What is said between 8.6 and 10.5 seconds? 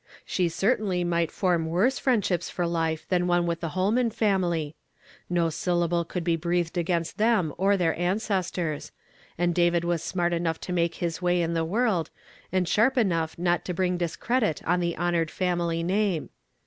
s; and David was smart